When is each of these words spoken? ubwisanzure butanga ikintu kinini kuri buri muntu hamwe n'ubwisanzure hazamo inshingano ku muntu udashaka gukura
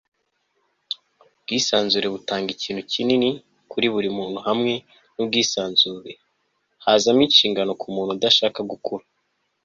ubwisanzure 1.35 2.07
butanga 2.13 2.49
ikintu 2.55 2.81
kinini 2.91 3.29
kuri 3.71 3.87
buri 3.93 4.09
muntu 4.17 4.37
hamwe 4.47 4.73
n'ubwisanzure 5.15 6.11
hazamo 6.85 7.21
inshingano 7.27 7.71
ku 7.81 7.87
muntu 7.95 8.11
udashaka 8.17 8.59
gukura 8.71 9.03